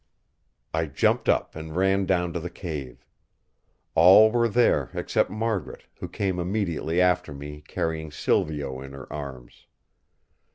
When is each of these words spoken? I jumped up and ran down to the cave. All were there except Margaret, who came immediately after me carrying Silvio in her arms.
I 0.73 0.87
jumped 0.87 1.29
up 1.29 1.55
and 1.55 1.75
ran 1.75 2.07
down 2.07 2.33
to 2.33 2.39
the 2.39 2.49
cave. 2.49 3.05
All 3.93 4.31
were 4.31 4.49
there 4.49 4.89
except 4.95 5.29
Margaret, 5.29 5.83
who 5.99 6.09
came 6.09 6.39
immediately 6.39 6.99
after 6.99 7.35
me 7.35 7.61
carrying 7.67 8.11
Silvio 8.11 8.81
in 8.81 8.93
her 8.93 9.13
arms. 9.13 9.67